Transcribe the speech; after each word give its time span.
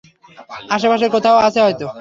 আশেপাশে 0.69 1.05
কোথাও 1.15 1.37
আছে 1.47 1.59
হয়তো। 1.65 1.87